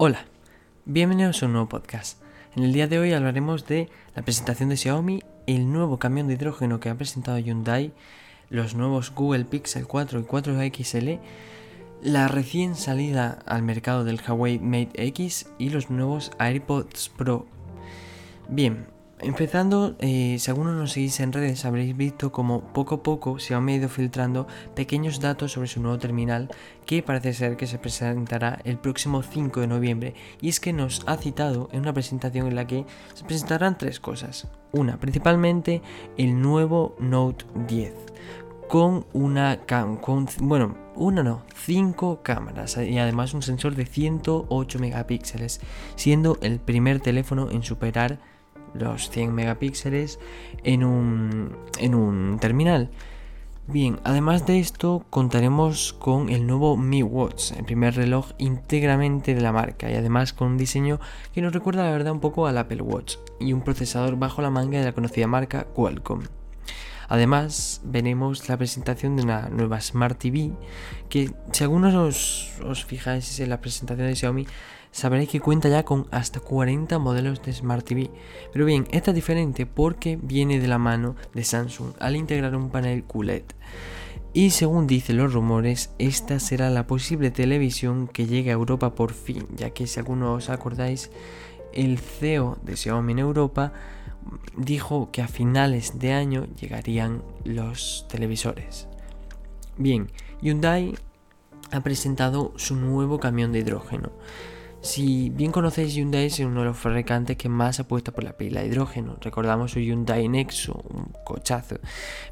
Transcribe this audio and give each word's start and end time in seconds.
Hola, 0.00 0.26
bienvenidos 0.84 1.42
a 1.42 1.46
un 1.46 1.54
nuevo 1.54 1.68
podcast. 1.68 2.22
En 2.54 2.62
el 2.62 2.72
día 2.72 2.86
de 2.86 3.00
hoy 3.00 3.14
hablaremos 3.14 3.66
de 3.66 3.88
la 4.14 4.22
presentación 4.22 4.68
de 4.68 4.76
Xiaomi, 4.76 5.24
el 5.48 5.72
nuevo 5.72 5.98
camión 5.98 6.28
de 6.28 6.34
hidrógeno 6.34 6.78
que 6.78 6.88
ha 6.88 6.94
presentado 6.94 7.36
Hyundai, 7.40 7.92
los 8.48 8.76
nuevos 8.76 9.12
Google 9.12 9.44
Pixel 9.44 9.88
4 9.88 10.20
y 10.20 10.22
4 10.22 10.54
XL, 10.72 11.14
la 12.00 12.28
recién 12.28 12.76
salida 12.76 13.40
al 13.44 13.64
mercado 13.64 14.04
del 14.04 14.20
Huawei 14.24 14.60
Mate 14.60 15.04
X 15.06 15.50
y 15.58 15.70
los 15.70 15.90
nuevos 15.90 16.30
AirPods 16.38 17.08
Pro. 17.08 17.48
Bien, 18.48 18.86
Empezando, 19.20 19.96
eh, 19.98 20.36
si 20.38 20.50
algunos 20.50 20.76
nos 20.76 20.92
seguís 20.92 21.18
en 21.18 21.32
redes, 21.32 21.64
habréis 21.64 21.96
visto 21.96 22.30
como 22.30 22.60
poco 22.60 22.96
a 22.96 23.02
poco 23.02 23.40
se 23.40 23.52
han 23.52 23.68
ido 23.68 23.88
filtrando 23.88 24.46
pequeños 24.76 25.18
datos 25.18 25.52
sobre 25.52 25.66
su 25.66 25.80
nuevo 25.80 25.98
terminal 25.98 26.48
que 26.86 27.02
parece 27.02 27.32
ser 27.32 27.56
que 27.56 27.66
se 27.66 27.78
presentará 27.78 28.60
el 28.62 28.78
próximo 28.78 29.22
5 29.22 29.60
de 29.60 29.66
noviembre. 29.66 30.14
Y 30.40 30.48
es 30.48 30.60
que 30.60 30.72
nos 30.72 31.02
ha 31.06 31.16
citado 31.16 31.68
en 31.72 31.80
una 31.80 31.92
presentación 31.92 32.46
en 32.46 32.54
la 32.54 32.68
que 32.68 32.86
se 33.14 33.24
presentarán 33.24 33.76
tres 33.76 33.98
cosas. 33.98 34.46
Una, 34.70 35.00
principalmente 35.00 35.82
el 36.16 36.40
nuevo 36.40 36.94
Note 37.00 37.44
10 37.66 37.94
con 38.68 39.06
una 39.14 39.60
con, 40.00 40.28
bueno, 40.42 40.76
una 40.94 41.22
no, 41.22 41.42
cinco 41.54 42.22
cámaras 42.22 42.76
y 42.76 42.98
además 42.98 43.32
un 43.32 43.40
sensor 43.40 43.74
de 43.74 43.86
108 43.86 44.78
megapíxeles, 44.78 45.60
siendo 45.96 46.36
el 46.42 46.60
primer 46.60 47.00
teléfono 47.00 47.50
en 47.50 47.62
superar 47.62 48.20
los 48.74 49.10
100 49.10 49.34
megapíxeles 49.34 50.18
en 50.64 50.84
un, 50.84 51.56
en 51.78 51.94
un 51.94 52.38
terminal. 52.40 52.90
Bien, 53.70 54.00
además 54.02 54.46
de 54.46 54.60
esto 54.60 55.04
contaremos 55.10 55.92
con 55.92 56.30
el 56.30 56.46
nuevo 56.46 56.78
Mi 56.78 57.02
Watch, 57.02 57.52
el 57.52 57.66
primer 57.66 57.94
reloj 57.96 58.30
íntegramente 58.38 59.34
de 59.34 59.42
la 59.42 59.52
marca 59.52 59.90
y 59.90 59.94
además 59.94 60.32
con 60.32 60.52
un 60.52 60.56
diseño 60.56 61.00
que 61.34 61.42
nos 61.42 61.52
recuerda 61.52 61.84
la 61.84 61.90
verdad 61.90 62.14
un 62.14 62.20
poco 62.20 62.46
al 62.46 62.56
Apple 62.56 62.80
Watch 62.80 63.16
y 63.38 63.52
un 63.52 63.60
procesador 63.60 64.16
bajo 64.16 64.40
la 64.40 64.48
manga 64.48 64.78
de 64.78 64.86
la 64.86 64.92
conocida 64.92 65.26
marca 65.26 65.64
Qualcomm. 65.74 66.37
Además, 67.08 67.80
veremos 67.84 68.48
la 68.48 68.58
presentación 68.58 69.16
de 69.16 69.22
una 69.22 69.48
nueva 69.48 69.80
Smart 69.80 70.18
TV 70.18 70.52
que, 71.08 71.32
si 71.52 71.64
algunos 71.64 71.94
os, 72.60 72.84
fijáis 72.84 73.40
en 73.40 73.48
la 73.48 73.62
presentación 73.62 74.06
de 74.06 74.14
Xiaomi, 74.14 74.46
sabréis 74.92 75.30
que 75.30 75.40
cuenta 75.40 75.70
ya 75.70 75.84
con 75.84 76.06
hasta 76.10 76.40
40 76.40 76.98
modelos 76.98 77.42
de 77.42 77.54
Smart 77.54 77.86
TV. 77.86 78.10
Pero 78.52 78.66
bien, 78.66 78.86
esta 78.90 79.10
es 79.12 79.14
diferente 79.14 79.64
porque 79.64 80.18
viene 80.20 80.60
de 80.60 80.68
la 80.68 80.78
mano 80.78 81.16
de 81.32 81.44
Samsung 81.44 81.94
al 81.98 82.14
integrar 82.14 82.54
un 82.54 82.68
panel 82.68 83.04
QLED. 83.04 83.44
Y 84.34 84.50
según 84.50 84.86
dicen 84.86 85.16
los 85.16 85.32
rumores, 85.32 85.90
esta 85.98 86.38
será 86.38 86.68
la 86.68 86.86
posible 86.86 87.30
televisión 87.30 88.06
que 88.06 88.26
llegue 88.26 88.50
a 88.50 88.54
Europa 88.54 88.94
por 88.94 89.14
fin, 89.14 89.46
ya 89.56 89.70
que 89.70 89.86
si 89.86 89.98
algunos 89.98 90.44
os 90.44 90.50
acordáis, 90.50 91.10
el 91.72 91.98
CEO 91.98 92.58
de 92.62 92.76
Xiaomi 92.76 93.12
en 93.12 93.18
Europa 93.20 93.72
dijo 94.56 95.10
que 95.12 95.22
a 95.22 95.28
finales 95.28 95.98
de 95.98 96.12
año 96.12 96.46
llegarían 96.60 97.22
los 97.44 98.06
televisores. 98.08 98.88
Bien, 99.76 100.10
Hyundai 100.40 100.94
ha 101.70 101.80
presentado 101.80 102.52
su 102.56 102.76
nuevo 102.76 103.20
camión 103.20 103.52
de 103.52 103.60
hidrógeno. 103.60 104.10
Si 104.80 105.30
bien 105.30 105.50
conocéis 105.50 105.94
Hyundai 105.94 106.26
es 106.26 106.38
uno 106.38 106.60
de 106.60 106.66
los 106.66 106.76
fabricantes 106.76 107.36
que 107.36 107.48
más 107.48 107.80
apuesta 107.80 108.12
por 108.12 108.22
la 108.22 108.36
pila 108.36 108.60
de 108.60 108.68
hidrógeno. 108.68 109.16
Recordamos 109.20 109.72
su 109.72 109.80
Hyundai 109.80 110.28
Nexo, 110.28 110.84
un 110.88 111.12
cochazo. 111.24 111.76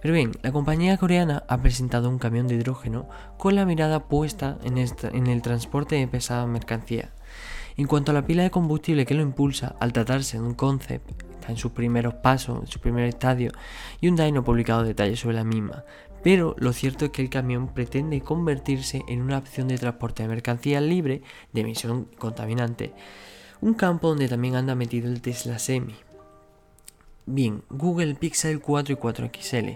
Pero 0.00 0.14
bien, 0.14 0.32
la 0.42 0.52
compañía 0.52 0.96
coreana 0.96 1.42
ha 1.48 1.60
presentado 1.60 2.08
un 2.08 2.18
camión 2.18 2.46
de 2.46 2.54
hidrógeno 2.54 3.08
con 3.36 3.56
la 3.56 3.66
mirada 3.66 4.04
puesta 4.04 4.58
en, 4.62 4.78
en 4.78 5.26
el 5.26 5.42
transporte 5.42 5.96
de 5.96 6.06
pesada 6.06 6.46
mercancía. 6.46 7.10
En 7.78 7.86
cuanto 7.86 8.10
a 8.10 8.14
la 8.14 8.26
pila 8.26 8.42
de 8.42 8.50
combustible 8.50 9.04
que 9.04 9.14
lo 9.14 9.22
impulsa, 9.22 9.76
al 9.80 9.92
tratarse 9.92 10.38
de 10.38 10.44
un 10.44 10.54
concept, 10.54 11.10
está 11.32 11.52
en 11.52 11.58
sus 11.58 11.72
primeros 11.72 12.14
pasos, 12.14 12.60
en 12.60 12.66
su 12.66 12.80
primer 12.80 13.04
estadio, 13.04 13.52
Hyundai 14.00 14.32
no 14.32 14.40
ha 14.40 14.44
publicado 14.44 14.82
detalles 14.82 15.20
sobre 15.20 15.36
la 15.36 15.44
misma, 15.44 15.84
pero 16.22 16.56
lo 16.58 16.72
cierto 16.72 17.04
es 17.04 17.10
que 17.10 17.20
el 17.20 17.28
camión 17.28 17.68
pretende 17.68 18.22
convertirse 18.22 19.04
en 19.08 19.20
una 19.20 19.38
opción 19.38 19.68
de 19.68 19.76
transporte 19.76 20.22
de 20.22 20.30
mercancías 20.30 20.82
libre 20.82 21.20
de 21.52 21.60
emisión 21.60 22.08
contaminante, 22.18 22.94
un 23.60 23.74
campo 23.74 24.08
donde 24.08 24.28
también 24.28 24.56
anda 24.56 24.74
metido 24.74 25.08
el 25.08 25.20
Tesla 25.20 25.58
Semi. 25.58 25.94
Bien, 27.26 27.62
Google 27.68 28.14
Pixel 28.14 28.60
4 28.60 28.94
y 28.94 28.96
4 28.96 29.30
XL. 29.38 29.68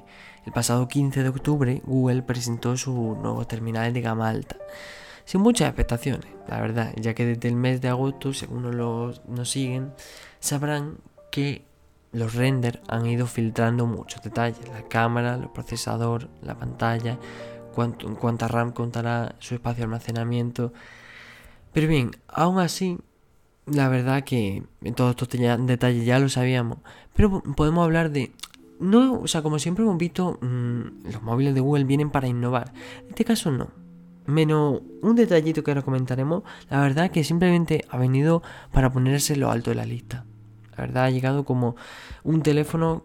El 0.47 0.53
pasado 0.55 0.89
15 0.89 1.23
de 1.23 1.29
octubre, 1.29 1.83
Google 1.85 2.23
presentó 2.23 2.77
su 2.77 2.93
nuevo 3.21 3.47
terminal 3.47 3.93
de 3.93 4.01
gama 4.01 4.29
alta. 4.29 4.57
Sin 5.31 5.43
muchas 5.43 5.69
expectaciones, 5.69 6.27
la 6.49 6.61
verdad, 6.61 6.93
ya 6.97 7.15
que 7.15 7.25
desde 7.25 7.47
el 7.47 7.55
mes 7.55 7.81
de 7.81 7.87
agosto, 7.87 8.35
según 8.35 8.69
nos, 8.77 9.25
nos 9.29 9.49
siguen, 9.49 9.93
sabrán 10.41 10.97
que 11.31 11.65
los 12.11 12.35
renders 12.35 12.81
han 12.89 13.07
ido 13.07 13.29
filtrando 13.29 13.87
muchos 13.87 14.21
detalles, 14.25 14.59
la 14.71 14.83
cámara, 14.89 15.37
el 15.37 15.49
procesador, 15.49 16.29
la 16.43 16.57
pantalla, 16.57 17.17
cuánto, 17.73 18.13
cuánta 18.17 18.49
RAM 18.49 18.73
contará 18.73 19.37
su 19.39 19.55
espacio 19.55 19.83
de 19.83 19.85
almacenamiento. 19.85 20.73
Pero 21.73 21.87
bien, 21.87 22.11
aún 22.27 22.59
así, 22.59 22.99
la 23.67 23.89
verdad 23.89 24.25
que 24.25 24.65
todos 24.97 25.11
estos 25.11 25.29
detalles 25.29 26.05
ya 26.05 26.19
lo 26.19 26.29
sabíamos, 26.29 26.79
pero 27.15 27.41
podemos 27.55 27.85
hablar 27.85 28.11
de... 28.11 28.33
No, 28.81 29.21
o 29.21 29.29
sea, 29.29 29.43
como 29.43 29.61
siempre 29.61 29.85
hemos 29.85 29.97
visto, 29.97 30.41
mm, 30.41 31.13
los 31.13 31.23
móviles 31.23 31.55
de 31.55 31.61
Google 31.61 31.85
vienen 31.85 32.11
para 32.11 32.27
innovar. 32.27 32.73
En 33.05 33.11
este 33.11 33.25
caso 33.25 33.53
no. 33.53 33.80
Menos 34.31 34.83
un 35.03 35.17
detallito 35.17 35.65
que 35.65 35.73
ahora 35.73 35.83
comentaremos, 35.83 36.45
la 36.69 36.81
verdad 36.81 37.11
que 37.11 37.25
simplemente 37.25 37.85
ha 37.89 37.99
venido 37.99 38.43
para 38.73 38.93
ponerse 38.93 39.35
lo 39.35 39.51
alto 39.51 39.71
de 39.71 39.77
la 39.77 39.85
lista. 39.85 40.25
La 40.77 40.87
verdad 40.87 41.05
ha 41.05 41.11
llegado 41.11 41.45
como 41.45 41.75
un 42.23 42.43
teléfono 42.43 43.05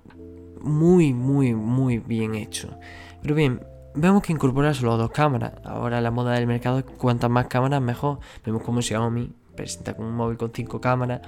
muy, 0.61 1.13
muy, 1.13 1.55
muy 1.55 1.97
bien 1.97 2.35
hecho. 2.35 2.77
Pero 3.21 3.33
bien, 3.33 3.61
vemos 3.95 4.21
que 4.21 4.33
incorpora 4.33 4.73
solo 4.73 4.97
dos 4.97 5.09
cámaras. 5.09 5.53
Ahora 5.63 5.99
la 5.99 6.11
moda 6.11 6.33
del 6.33 6.45
mercado 6.45 6.79
es 6.79 6.85
cuantas 6.85 7.29
más 7.29 7.47
cámaras 7.47 7.81
mejor. 7.81 8.19
Vemos 8.45 8.61
como 8.61 8.81
Xiaomi 8.81 9.31
presenta 9.55 9.95
con 9.95 10.05
un 10.05 10.15
móvil 10.15 10.37
con 10.37 10.51
5 10.53 10.79
cámaras, 10.81 11.21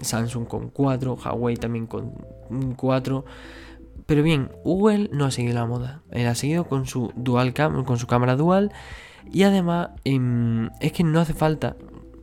Samsung 0.00 0.46
con 0.46 0.70
4, 0.70 1.14
Huawei 1.14 1.56
también 1.56 1.86
con 1.86 2.12
4. 2.76 3.24
Pero 4.06 4.22
bien, 4.22 4.50
Google 4.64 5.10
no 5.12 5.24
ha 5.24 5.30
seguido 5.30 5.54
la 5.54 5.66
moda. 5.66 6.02
Él 6.10 6.26
ha 6.26 6.34
seguido 6.34 6.64
con 6.64 6.86
su 6.86 7.12
dual 7.16 7.52
cam 7.52 7.84
con 7.84 7.98
su 7.98 8.06
cámara 8.06 8.36
dual 8.36 8.72
y 9.32 9.42
además 9.42 9.90
em, 10.04 10.70
es 10.80 10.92
que 10.92 11.04
no 11.04 11.20
hace 11.20 11.34
falta 11.34 11.76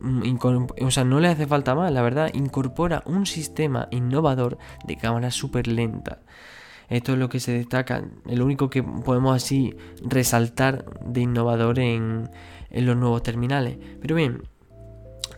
Mm, 0.04 0.36
o 0.82 0.90
sea, 0.90 1.04
no 1.04 1.18
le 1.18 1.28
hace 1.28 1.46
falta 1.46 1.74
más, 1.74 1.90
la 1.90 2.02
verdad, 2.02 2.30
incorpora 2.34 3.02
un 3.06 3.24
sistema 3.24 3.88
innovador 3.90 4.58
de 4.86 4.96
cámara 4.96 5.30
súper 5.30 5.66
lenta. 5.66 6.20
Esto 6.90 7.14
es 7.14 7.18
lo 7.18 7.30
que 7.30 7.40
se 7.40 7.52
destaca, 7.52 8.04
el 8.26 8.42
único 8.42 8.68
que 8.68 8.82
podemos 8.82 9.34
así 9.34 9.74
resaltar 10.02 10.84
de 11.06 11.22
innovador 11.22 11.78
en, 11.78 12.28
en 12.68 12.86
los 12.86 12.98
nuevos 12.98 13.22
terminales. 13.22 13.78
Pero 14.02 14.14
bien, 14.14 14.42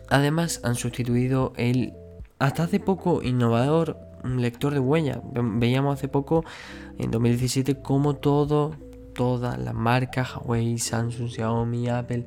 además 0.09 0.59
han 0.65 0.75
sustituido 0.75 1.53
el 1.55 1.93
hasta 2.37 2.63
hace 2.63 2.81
poco 2.81 3.23
innovador 3.23 3.97
lector 4.25 4.73
de 4.73 4.79
huella. 4.79 5.21
Veíamos 5.33 5.93
hace 5.93 6.09
poco, 6.09 6.43
en 6.97 7.09
2017, 7.09 7.81
como 7.81 8.15
todo, 8.17 8.75
todas 9.17 9.57
las 9.57 9.73
marcas, 9.73 10.37
Huawei, 10.37 10.77
Samsung, 10.77 11.27
Xiaomi, 11.27 11.89
Apple, 11.89 12.25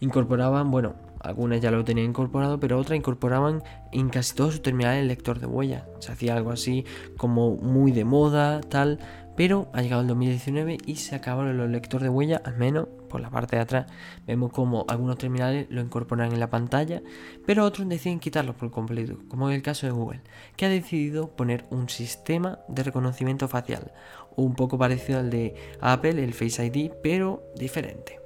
incorporaban, 0.00 0.70
bueno, 0.70 0.94
algunas 1.20 1.60
ya 1.60 1.70
lo 1.70 1.84
tenían 1.84 2.08
incorporado, 2.08 2.58
pero 2.58 2.78
otras 2.78 2.96
incorporaban 2.96 3.62
en 3.92 4.08
casi 4.08 4.34
todos 4.34 4.54
sus 4.54 4.62
terminales 4.62 5.02
el 5.02 5.08
lector 5.08 5.38
de 5.38 5.46
huella. 5.46 5.86
Se 5.98 6.12
hacía 6.12 6.34
algo 6.34 6.50
así 6.50 6.86
como 7.18 7.56
muy 7.56 7.92
de 7.92 8.06
moda, 8.06 8.62
tal. 8.62 8.98
Pero 9.40 9.70
ha 9.72 9.80
llegado 9.80 10.02
el 10.02 10.08
2019 10.08 10.76
y 10.84 10.96
se 10.96 11.16
acabaron 11.16 11.56
los 11.56 11.70
lectores 11.70 12.02
de 12.02 12.10
huella, 12.10 12.42
al 12.44 12.58
menos 12.58 12.88
por 13.08 13.22
la 13.22 13.30
parte 13.30 13.56
de 13.56 13.62
atrás. 13.62 13.86
Vemos 14.26 14.52
como 14.52 14.84
algunos 14.86 15.16
terminales 15.16 15.66
lo 15.70 15.80
incorporan 15.80 16.30
en 16.30 16.40
la 16.40 16.50
pantalla, 16.50 17.00
pero 17.46 17.64
otros 17.64 17.88
deciden 17.88 18.20
quitarlos 18.20 18.54
por 18.54 18.70
completo, 18.70 19.16
como 19.28 19.48
en 19.48 19.54
el 19.54 19.62
caso 19.62 19.86
de 19.86 19.92
Google, 19.92 20.20
que 20.56 20.66
ha 20.66 20.68
decidido 20.68 21.30
poner 21.30 21.64
un 21.70 21.88
sistema 21.88 22.58
de 22.68 22.82
reconocimiento 22.82 23.48
facial, 23.48 23.92
un 24.36 24.54
poco 24.54 24.76
parecido 24.76 25.20
al 25.20 25.30
de 25.30 25.54
Apple, 25.80 26.22
el 26.22 26.34
Face 26.34 26.62
ID, 26.62 26.90
pero 27.02 27.42
diferente. 27.56 28.20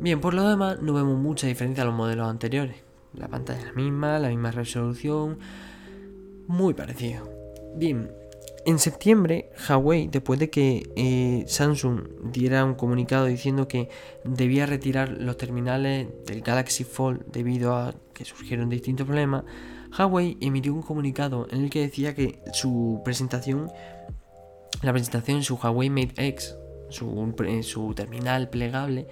Bien, 0.00 0.18
por 0.18 0.32
lo 0.32 0.48
demás 0.48 0.80
no 0.80 0.94
vemos 0.94 1.18
mucha 1.18 1.46
diferencia 1.46 1.82
a 1.82 1.86
los 1.86 1.94
modelos 1.94 2.26
anteriores. 2.26 2.76
La 3.12 3.28
pantalla 3.28 3.58
es 3.58 3.66
la 3.66 3.72
misma, 3.74 4.18
la 4.18 4.30
misma 4.30 4.50
resolución, 4.50 5.40
muy 6.46 6.72
parecido. 6.72 7.28
Bien, 7.76 8.10
en 8.66 8.80
septiembre, 8.80 9.52
Huawei, 9.68 10.08
después 10.08 10.40
de 10.40 10.50
que 10.50 10.90
eh, 10.96 11.44
Samsung 11.46 12.32
diera 12.32 12.64
un 12.64 12.74
comunicado 12.74 13.26
diciendo 13.26 13.68
que 13.68 13.88
debía 14.24 14.66
retirar 14.66 15.08
los 15.08 15.36
terminales 15.36 16.08
del 16.26 16.40
Galaxy 16.40 16.82
Fold 16.82 17.26
debido 17.30 17.76
a 17.76 17.94
que 18.12 18.24
surgieron 18.24 18.68
distintos 18.68 19.06
problemas, 19.06 19.44
Huawei 19.96 20.36
emitió 20.40 20.74
un 20.74 20.82
comunicado 20.82 21.46
en 21.52 21.62
el 21.62 21.70
que 21.70 21.82
decía 21.82 22.16
que 22.16 22.42
su 22.52 23.02
presentación, 23.04 23.70
la 24.82 24.92
presentación 24.92 25.36
en 25.36 25.44
su 25.44 25.54
Huawei 25.54 25.88
Mate 25.88 26.26
X, 26.26 26.56
su, 26.88 27.92
terminal 27.94 28.50
plegable, 28.50 29.06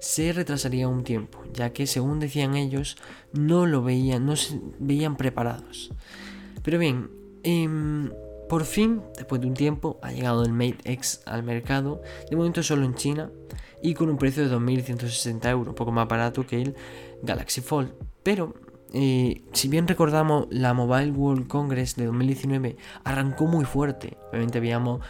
se 0.00 0.32
retrasaría 0.32 0.88
un 0.88 1.04
tiempo, 1.04 1.44
ya 1.52 1.72
que 1.72 1.86
según 1.86 2.18
decían 2.18 2.56
ellos, 2.56 2.96
no 3.32 3.66
lo 3.66 3.84
veían, 3.84 4.26
no 4.26 4.34
se 4.34 4.60
veían 4.80 5.16
preparados. 5.16 5.92
Pero 6.64 6.80
bien, 6.80 7.08
em, 7.44 8.10
por 8.48 8.64
fin, 8.64 9.02
después 9.16 9.40
de 9.40 9.48
un 9.48 9.54
tiempo, 9.54 9.98
ha 10.02 10.12
llegado 10.12 10.44
el 10.44 10.52
Mate 10.52 10.78
X 10.84 11.22
al 11.26 11.42
mercado, 11.42 12.02
de 12.30 12.36
momento 12.36 12.62
solo 12.62 12.84
en 12.84 12.94
China, 12.94 13.30
y 13.82 13.94
con 13.94 14.08
un 14.08 14.18
precio 14.18 14.48
de 14.48 14.54
2.160 14.54 15.50
euros, 15.50 15.68
un 15.68 15.74
poco 15.74 15.92
más 15.92 16.08
barato 16.08 16.46
que 16.46 16.62
el 16.62 16.76
Galaxy 17.22 17.60
Fold. 17.60 17.92
Pero, 18.22 18.54
eh, 18.92 19.42
si 19.52 19.68
bien 19.68 19.88
recordamos, 19.88 20.46
la 20.50 20.74
Mobile 20.74 21.10
World 21.10 21.46
Congress 21.48 21.96
de 21.96 22.06
2019 22.06 22.76
arrancó 23.04 23.46
muy 23.46 23.64
fuerte. 23.64 24.16
Obviamente 24.30 24.60
veíamos 24.60 25.00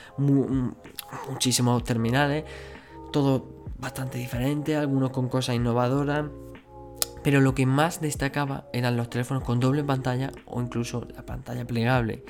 muchísimos 1.28 1.84
terminales, 1.84 2.44
todo 3.12 3.64
bastante 3.78 4.18
diferente, 4.18 4.76
algunos 4.76 5.10
con 5.10 5.28
cosas 5.28 5.56
innovadoras. 5.56 6.26
Pero 7.22 7.40
lo 7.40 7.54
que 7.54 7.66
más 7.66 8.00
destacaba 8.00 8.68
eran 8.72 8.96
los 8.96 9.10
teléfonos 9.10 9.42
con 9.42 9.58
doble 9.58 9.82
pantalla 9.82 10.30
o 10.46 10.60
incluso 10.60 11.06
la 11.14 11.26
pantalla 11.26 11.66
plegable. 11.66 12.24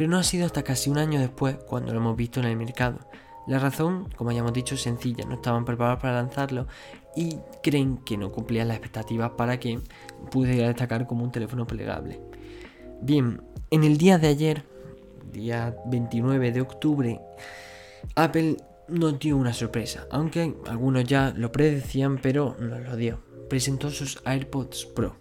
Pero 0.00 0.12
no 0.12 0.16
ha 0.16 0.22
sido 0.22 0.46
hasta 0.46 0.62
casi 0.62 0.88
un 0.88 0.96
año 0.96 1.20
después 1.20 1.56
cuando 1.56 1.92
lo 1.92 1.98
hemos 2.00 2.16
visto 2.16 2.40
en 2.40 2.46
el 2.46 2.56
mercado. 2.56 3.00
La 3.46 3.58
razón, 3.58 4.08
como 4.16 4.32
ya 4.32 4.38
hemos 4.38 4.54
dicho, 4.54 4.74
es 4.74 4.80
sencilla, 4.80 5.26
no 5.26 5.34
estaban 5.34 5.66
preparados 5.66 6.00
para 6.00 6.14
lanzarlo 6.14 6.66
y 7.14 7.36
creen 7.62 7.98
que 7.98 8.16
no 8.16 8.32
cumplían 8.32 8.68
las 8.68 8.78
expectativas 8.78 9.32
para 9.32 9.60
que 9.60 9.78
pudiera 10.30 10.68
destacar 10.68 11.06
como 11.06 11.22
un 11.22 11.30
teléfono 11.30 11.66
plegable. 11.66 12.18
Bien, 13.02 13.42
en 13.70 13.84
el 13.84 13.98
día 13.98 14.16
de 14.16 14.28
ayer, 14.28 14.64
día 15.30 15.76
29 15.84 16.50
de 16.50 16.62
octubre, 16.62 17.20
Apple 18.14 18.56
nos 18.88 19.18
dio 19.18 19.36
una 19.36 19.52
sorpresa, 19.52 20.06
aunque 20.10 20.54
algunos 20.66 21.04
ya 21.04 21.34
lo 21.36 21.52
predecían, 21.52 22.16
pero 22.22 22.56
no 22.58 22.78
lo 22.78 22.96
dio. 22.96 23.20
Presentó 23.50 23.90
sus 23.90 24.22
AirPods 24.24 24.86
Pro. 24.86 25.16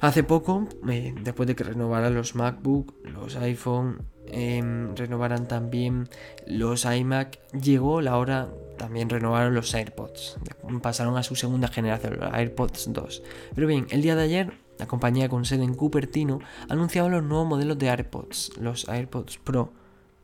Hace 0.00 0.22
poco, 0.22 0.68
eh, 0.88 1.12
después 1.22 1.48
de 1.48 1.56
que 1.56 1.64
renovaran 1.64 2.14
los 2.14 2.36
MacBook, 2.36 2.94
los 3.02 3.34
iPhone, 3.34 4.02
em, 4.26 4.94
renovaran 4.94 5.48
también 5.48 6.08
los 6.46 6.84
iMac, 6.84 7.40
llegó 7.52 8.00
la 8.00 8.16
hora, 8.16 8.48
también 8.76 9.08
renovaron 9.08 9.54
los 9.54 9.74
AirPods. 9.74 10.38
Pasaron 10.82 11.16
a 11.16 11.24
su 11.24 11.34
segunda 11.34 11.66
generación, 11.66 12.16
los 12.20 12.32
AirPods 12.32 12.92
2. 12.92 13.22
Pero 13.56 13.66
bien, 13.66 13.88
el 13.90 14.02
día 14.02 14.14
de 14.14 14.22
ayer, 14.22 14.52
la 14.78 14.86
compañía 14.86 15.28
con 15.28 15.44
sede 15.44 15.64
en 15.64 15.74
Cupertino 15.74 16.38
anunciaba 16.68 17.08
los 17.08 17.24
nuevos 17.24 17.48
modelos 17.48 17.76
de 17.76 17.88
AirPods, 17.88 18.52
los 18.60 18.88
AirPods 18.88 19.38
Pro, 19.38 19.72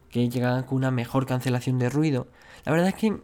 que 0.09 0.29
llegan 0.29 0.63
con 0.63 0.77
una 0.77 0.93
mejor 0.93 1.27
cancelación 1.27 1.81
de 1.81 1.91
ruido. 1.91 2.29
La 2.65 2.71
verdad 2.71 2.89
es 2.89 2.95
que 2.95 3.19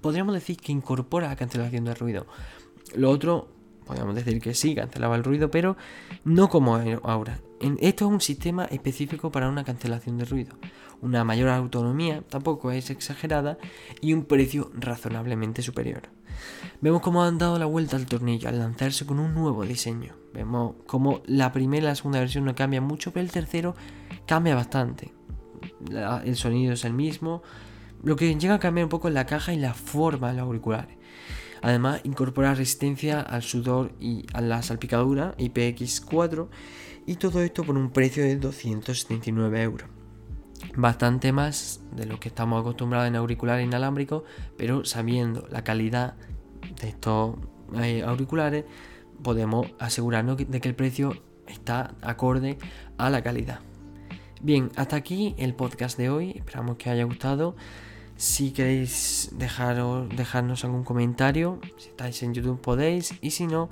podríamos 0.00 0.34
decir 0.34 0.56
que 0.58 0.70
incorpora 0.70 1.26
la 1.26 1.34
cancelación 1.34 1.84
de 1.84 1.94
ruido. 1.94 2.28
Lo 2.94 3.10
otro 3.10 3.55
podríamos 3.86 4.14
decir 4.14 4.40
que 4.40 4.54
sí, 4.54 4.74
cancelaba 4.74 5.16
el 5.16 5.24
ruido, 5.24 5.50
pero 5.50 5.76
no 6.24 6.48
como 6.48 6.76
ahora. 7.04 7.40
Esto 7.80 8.06
es 8.06 8.10
un 8.10 8.20
sistema 8.20 8.66
específico 8.66 9.30
para 9.30 9.48
una 9.48 9.64
cancelación 9.64 10.18
de 10.18 10.24
ruido. 10.26 10.56
Una 11.00 11.24
mayor 11.24 11.48
autonomía, 11.48 12.22
tampoco 12.28 12.70
es 12.70 12.90
exagerada, 12.90 13.58
y 14.00 14.12
un 14.12 14.24
precio 14.24 14.70
razonablemente 14.74 15.62
superior. 15.62 16.02
Vemos 16.80 17.00
cómo 17.00 17.24
han 17.24 17.38
dado 17.38 17.58
la 17.58 17.66
vuelta 17.66 17.96
al 17.96 18.06
tornillo 18.06 18.48
al 18.48 18.58
lanzarse 18.58 19.06
con 19.06 19.18
un 19.18 19.34
nuevo 19.34 19.64
diseño. 19.64 20.14
Vemos 20.34 20.74
cómo 20.86 21.22
la 21.26 21.52
primera 21.52 21.84
y 21.84 21.86
la 21.86 21.94
segunda 21.94 22.18
versión 22.18 22.44
no 22.44 22.54
cambian 22.54 22.84
mucho, 22.84 23.12
pero 23.12 23.24
el 23.24 23.32
tercero 23.32 23.74
cambia 24.26 24.54
bastante. 24.54 25.14
el 26.24 26.36
sonido 26.36 26.74
es 26.74 26.84
el 26.84 26.92
mismo. 26.92 27.42
Lo 28.02 28.16
que 28.16 28.34
llega 28.34 28.54
a 28.54 28.58
cambiar 28.58 28.84
un 28.84 28.90
poco 28.90 29.08
es 29.08 29.14
la 29.14 29.26
caja 29.26 29.54
y 29.54 29.58
la 29.58 29.72
forma 29.72 30.28
de 30.28 30.34
los 30.34 30.42
auriculares. 30.42 30.95
Además, 31.62 32.00
incorpora 32.04 32.54
resistencia 32.54 33.20
al 33.20 33.42
sudor 33.42 33.92
y 34.00 34.26
a 34.32 34.40
la 34.40 34.62
salpicadura 34.62 35.34
IPX4 35.38 36.48
y 37.06 37.16
todo 37.16 37.42
esto 37.42 37.64
por 37.64 37.76
un 37.76 37.90
precio 37.90 38.22
de 38.22 38.36
279 38.36 39.62
euros. 39.62 39.88
Bastante 40.76 41.32
más 41.32 41.80
de 41.92 42.06
lo 42.06 42.18
que 42.18 42.28
estamos 42.28 42.60
acostumbrados 42.60 43.08
en 43.08 43.16
auriculares 43.16 43.66
inalámbricos, 43.66 44.24
pero 44.56 44.84
sabiendo 44.84 45.46
la 45.50 45.64
calidad 45.64 46.14
de 46.80 46.88
estos 46.88 47.36
eh, 47.74 48.02
auriculares, 48.02 48.64
podemos 49.22 49.66
asegurarnos 49.78 50.36
de 50.36 50.60
que 50.60 50.68
el 50.68 50.74
precio 50.74 51.22
está 51.46 51.94
acorde 52.02 52.58
a 52.98 53.10
la 53.10 53.22
calidad. 53.22 53.60
Bien, 54.42 54.70
hasta 54.76 54.96
aquí 54.96 55.34
el 55.38 55.54
podcast 55.54 55.96
de 55.96 56.10
hoy. 56.10 56.32
Esperamos 56.36 56.76
que 56.76 56.90
haya 56.90 57.04
gustado. 57.04 57.56
Si 58.16 58.52
queréis 58.52 59.30
dejaros, 59.32 60.08
dejarnos 60.16 60.64
algún 60.64 60.84
comentario, 60.84 61.60
si 61.76 61.90
estáis 61.90 62.22
en 62.22 62.32
YouTube 62.32 62.60
podéis, 62.60 63.14
y 63.20 63.30
si 63.32 63.46
no, 63.46 63.68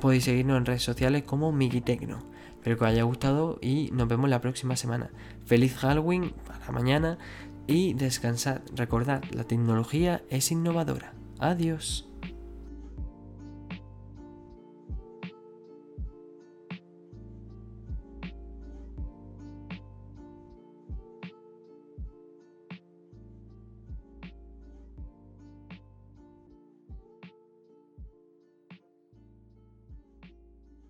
podéis 0.00 0.24
seguirnos 0.24 0.56
en 0.56 0.66
redes 0.66 0.82
sociales 0.82 1.24
como 1.24 1.56
Tecno. 1.84 2.18
Espero 2.54 2.78
que 2.78 2.84
os 2.84 2.90
haya 2.90 3.02
gustado 3.04 3.58
y 3.60 3.90
nos 3.92 4.08
vemos 4.08 4.30
la 4.30 4.40
próxima 4.40 4.76
semana. 4.76 5.10
Feliz 5.44 5.76
Halloween 5.76 6.32
para 6.46 6.72
mañana 6.72 7.18
y 7.66 7.94
descansad. 7.94 8.62
Recordad, 8.74 9.22
la 9.30 9.44
tecnología 9.44 10.22
es 10.30 10.50
innovadora. 10.50 11.12
Adiós. 11.38 12.05